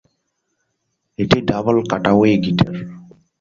এটি 1.19 1.37
double cutaway 1.41 2.31
guitar. 2.37 2.73